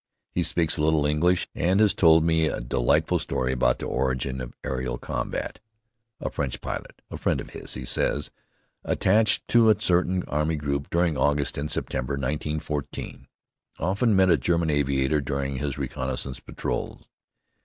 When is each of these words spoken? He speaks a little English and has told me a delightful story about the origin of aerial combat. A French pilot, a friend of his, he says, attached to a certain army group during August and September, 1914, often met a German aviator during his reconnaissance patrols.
He 0.31 0.41
speaks 0.41 0.77
a 0.77 0.81
little 0.81 1.05
English 1.05 1.47
and 1.53 1.79
has 1.79 1.93
told 1.93 2.23
me 2.23 2.47
a 2.47 2.59
delightful 2.59 3.19
story 3.19 3.51
about 3.51 3.77
the 3.77 3.85
origin 3.85 4.41
of 4.41 4.51
aerial 4.63 4.97
combat. 4.97 5.59
A 6.19 6.31
French 6.31 6.59
pilot, 6.59 7.03
a 7.11 7.19
friend 7.19 7.39
of 7.39 7.51
his, 7.51 7.75
he 7.75 7.85
says, 7.85 8.31
attached 8.83 9.47
to 9.49 9.69
a 9.69 9.79
certain 9.79 10.23
army 10.23 10.55
group 10.55 10.89
during 10.89 11.17
August 11.17 11.55
and 11.55 11.69
September, 11.69 12.13
1914, 12.13 13.27
often 13.77 14.15
met 14.15 14.31
a 14.31 14.37
German 14.37 14.71
aviator 14.71 15.21
during 15.21 15.57
his 15.57 15.77
reconnaissance 15.77 16.39
patrols. 16.39 17.05